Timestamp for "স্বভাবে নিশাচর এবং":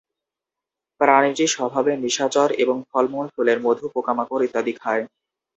1.47-2.77